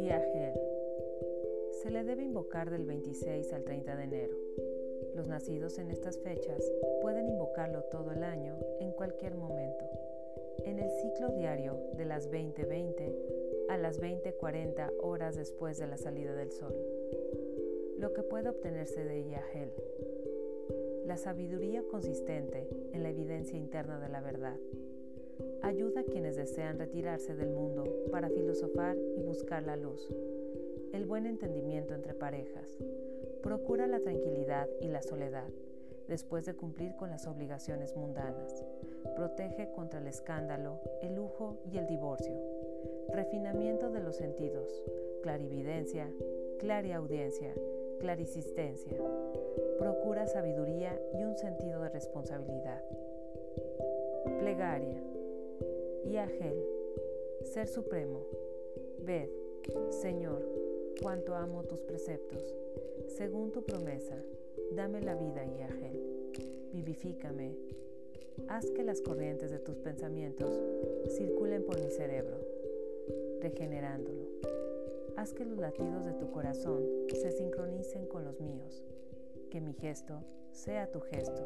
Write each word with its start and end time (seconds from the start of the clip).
Yahel. 0.00 0.54
Se 1.82 1.90
le 1.90 2.02
debe 2.02 2.24
invocar 2.24 2.70
del 2.70 2.84
26 2.84 3.52
al 3.52 3.62
30 3.62 3.94
de 3.96 4.02
enero. 4.02 4.36
Los 5.14 5.28
nacidos 5.28 5.78
en 5.78 5.90
estas 5.90 6.18
fechas 6.18 6.64
pueden 7.00 7.28
invocarlo 7.28 7.84
todo 7.84 8.10
el 8.10 8.24
año 8.24 8.56
en 8.80 8.90
cualquier 8.92 9.36
momento. 9.36 9.84
En 10.64 10.80
el 10.80 10.90
ciclo 10.90 11.28
diario 11.28 11.78
de 11.96 12.06
las 12.06 12.28
20:20 12.28 13.14
a 13.68 13.76
las 13.76 14.00
20:40 14.00 14.90
horas 15.00 15.36
después 15.36 15.78
de 15.78 15.86
la 15.86 15.96
salida 15.96 16.34
del 16.34 16.50
sol. 16.50 16.74
Lo 17.98 18.12
que 18.12 18.24
puede 18.24 18.48
obtenerse 18.48 19.04
de 19.04 19.28
Yahel. 19.28 19.72
La 21.06 21.16
sabiduría 21.16 21.84
consistente 21.88 22.66
en 22.92 23.04
la 23.04 23.10
evidencia 23.10 23.56
interna 23.56 24.00
de 24.00 24.08
la 24.08 24.20
verdad. 24.20 24.58
Ayuda 25.62 26.00
a 26.00 26.04
quienes 26.04 26.36
desean 26.36 26.78
retirarse 26.78 27.34
del 27.34 27.50
mundo 27.50 27.84
para 28.10 28.28
filosofar 28.28 28.96
y 29.16 29.22
buscar 29.22 29.62
la 29.62 29.76
luz. 29.76 30.08
El 30.92 31.06
buen 31.06 31.26
entendimiento 31.26 31.94
entre 31.94 32.14
parejas 32.14 32.78
Procura 33.42 33.86
la 33.86 34.00
tranquilidad 34.00 34.68
y 34.80 34.88
la 34.88 35.00
soledad 35.00 35.48
después 36.08 36.44
de 36.44 36.54
cumplir 36.54 36.96
con 36.96 37.10
las 37.10 37.26
obligaciones 37.26 37.94
mundanas. 37.94 38.64
Protege 39.14 39.70
contra 39.70 40.00
el 40.00 40.06
escándalo, 40.06 40.80
el 41.02 41.14
lujo 41.14 41.58
y 41.70 41.78
el 41.78 41.86
divorcio. 41.86 42.34
Refinamiento 43.10 43.90
de 43.90 44.00
los 44.00 44.16
sentidos, 44.16 44.82
clarividencia, 45.22 46.10
clariaudiencia, 46.58 47.54
clarisistencia. 48.00 48.98
Procura 49.78 50.26
sabiduría 50.26 50.98
y 51.14 51.22
un 51.24 51.36
sentido 51.36 51.82
de 51.82 51.90
responsabilidad. 51.90 52.82
Plegaria. 54.40 55.17
Yahel, 56.06 56.64
Ser 57.44 57.68
Supremo. 57.68 58.22
Ved, 59.00 59.28
Señor, 59.90 60.42
cuánto 61.00 61.34
amo 61.34 61.64
tus 61.64 61.80
preceptos. 61.80 62.42
Según 63.06 63.50
tu 63.52 63.62
promesa, 63.62 64.22
dame 64.72 65.00
la 65.00 65.14
vida, 65.14 65.44
Yahel. 65.44 66.32
Vivifícame. 66.72 67.56
Haz 68.48 68.70
que 68.70 68.82
las 68.82 69.00
corrientes 69.00 69.50
de 69.50 69.58
tus 69.58 69.76
pensamientos 69.78 70.58
circulen 71.08 71.64
por 71.64 71.80
mi 71.80 71.90
cerebro, 71.90 72.36
regenerándolo. 73.40 74.26
Haz 75.16 75.32
que 75.32 75.44
los 75.44 75.58
latidos 75.58 76.04
de 76.04 76.12
tu 76.12 76.30
corazón 76.30 76.84
se 77.12 77.32
sincronicen 77.32 78.06
con 78.06 78.24
los 78.24 78.40
míos. 78.40 78.84
Que 79.50 79.60
mi 79.60 79.72
gesto 79.72 80.22
sea 80.52 80.90
tu 80.90 81.00
gesto. 81.00 81.42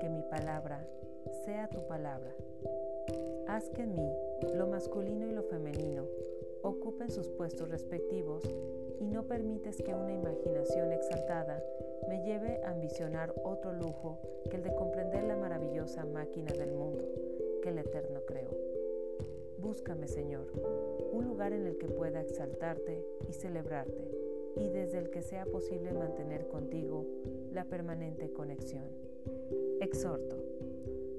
Que 0.00 0.08
mi 0.08 0.22
palabra 0.22 0.86
sea 1.44 1.68
tu 1.68 1.86
palabra. 1.86 2.34
Haz 3.48 3.70
que 3.70 3.82
en 3.82 3.94
mí 3.94 4.12
lo 4.54 4.66
masculino 4.66 5.26
y 5.26 5.32
lo 5.32 5.42
femenino 5.42 6.04
ocupen 6.62 7.10
sus 7.10 7.30
puestos 7.30 7.70
respectivos 7.70 8.44
y 9.00 9.06
no 9.06 9.24
permites 9.24 9.76
que 9.78 9.94
una 9.94 10.12
imaginación 10.12 10.92
exaltada 10.92 11.62
me 12.08 12.22
lleve 12.24 12.60
a 12.62 12.70
ambicionar 12.70 13.34
otro 13.44 13.72
lujo 13.72 14.18
que 14.50 14.56
el 14.56 14.62
de 14.62 14.74
comprender 14.74 15.24
la 15.24 15.36
maravillosa 15.36 16.04
máquina 16.04 16.52
del 16.52 16.72
mundo 16.72 17.08
que 17.62 17.70
el 17.70 17.78
Eterno 17.78 18.20
creó. 18.26 18.50
Búscame, 19.58 20.08
Señor, 20.08 20.46
un 21.12 21.24
lugar 21.24 21.52
en 21.52 21.66
el 21.66 21.78
que 21.78 21.88
pueda 21.88 22.20
exaltarte 22.20 23.04
y 23.28 23.32
celebrarte 23.32 24.10
y 24.56 24.68
desde 24.68 24.98
el 24.98 25.10
que 25.10 25.22
sea 25.22 25.46
posible 25.46 25.92
mantener 25.92 26.48
contigo 26.48 27.06
la 27.52 27.64
permanente 27.64 28.30
conexión. 28.30 28.88
Exhorto. 29.80 30.36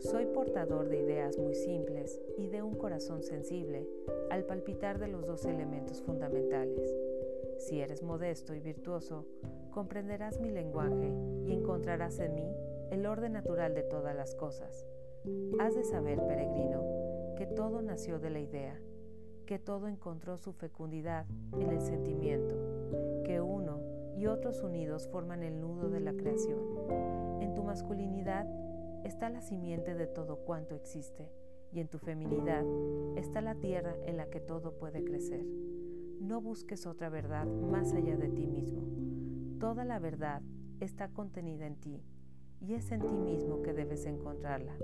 Soy 0.00 0.26
portador 0.26 0.88
de 0.88 1.00
ideas 1.00 1.38
muy 1.38 1.54
simples 1.54 2.20
y 2.36 2.48
de 2.48 2.62
un 2.62 2.74
corazón 2.74 3.22
sensible 3.22 3.88
al 4.30 4.44
palpitar 4.44 4.98
de 4.98 5.08
los 5.08 5.26
dos 5.26 5.44
elementos 5.44 6.02
fundamentales 6.02 6.94
si 7.58 7.80
eres 7.80 8.02
modesto 8.02 8.54
y 8.54 8.60
virtuoso, 8.60 9.26
comprenderás 9.70 10.40
mi 10.40 10.50
lenguaje 10.50 11.12
y 11.46 11.52
encontrarás 11.52 12.18
en 12.18 12.34
mí 12.34 12.54
el 12.90 13.06
orden 13.06 13.32
natural 13.32 13.74
de 13.74 13.82
todas 13.82 14.14
las 14.14 14.34
cosas. 14.34 14.86
Has 15.58 15.74
de 15.74 15.84
saber, 15.84 16.18
peregrino, 16.26 16.82
que 17.36 17.46
todo 17.46 17.80
nació 17.80 18.18
de 18.18 18.30
la 18.30 18.40
idea, 18.40 18.78
que 19.46 19.58
todo 19.58 19.88
encontró 19.88 20.36
su 20.36 20.52
fecundidad 20.52 21.26
en 21.58 21.70
el 21.70 21.80
sentimiento, 21.80 22.54
que 23.24 23.40
uno 23.40 23.80
y 24.16 24.26
otros 24.26 24.62
unidos 24.62 25.08
forman 25.08 25.42
el 25.42 25.60
nudo 25.60 25.88
de 25.88 26.00
la 26.00 26.12
creación. 26.12 26.60
En 27.40 27.54
tu 27.54 27.62
masculinidad 27.62 28.46
está 29.04 29.30
la 29.30 29.40
simiente 29.40 29.94
de 29.94 30.06
todo 30.06 30.38
cuanto 30.44 30.74
existe, 30.74 31.30
y 31.72 31.80
en 31.80 31.88
tu 31.88 31.98
feminidad 31.98 32.64
está 33.16 33.40
la 33.40 33.54
tierra 33.54 33.94
en 34.04 34.16
la 34.16 34.26
que 34.30 34.40
todo 34.40 34.78
puede 34.78 35.04
crecer. 35.04 35.44
No 36.20 36.40
busques 36.40 36.86
otra 36.86 37.10
verdad 37.10 37.46
más 37.46 37.92
allá 37.92 38.16
de 38.16 38.28
ti 38.28 38.46
mismo. 38.46 38.82
Toda 39.60 39.84
la 39.84 39.98
verdad 39.98 40.42
está 40.80 41.08
contenida 41.08 41.66
en 41.66 41.76
ti 41.76 42.02
y 42.60 42.74
es 42.74 42.90
en 42.92 43.00
ti 43.00 43.14
mismo 43.14 43.62
que 43.62 43.72
debes 43.72 44.06
encontrarla. 44.06 44.74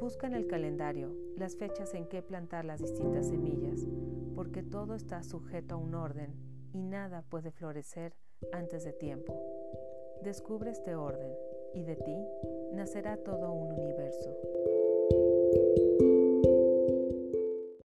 Busca 0.00 0.26
en 0.26 0.34
el 0.34 0.46
calendario 0.46 1.14
las 1.36 1.56
fechas 1.56 1.94
en 1.94 2.06
que 2.06 2.22
plantar 2.22 2.64
las 2.64 2.80
distintas 2.80 3.28
semillas, 3.28 3.86
porque 4.34 4.62
todo 4.62 4.94
está 4.94 5.22
sujeto 5.22 5.74
a 5.74 5.78
un 5.78 5.94
orden 5.94 6.34
y 6.72 6.82
nada 6.82 7.22
puede 7.22 7.50
florecer 7.50 8.14
antes 8.52 8.84
de 8.84 8.92
tiempo. 8.92 9.40
Descubre 10.22 10.70
este 10.70 10.94
orden 10.94 11.32
y 11.74 11.82
de 11.82 11.96
ti 11.96 12.26
nacerá 12.76 13.16
todo 13.16 13.52
un 13.52 13.72
universo. 13.72 14.36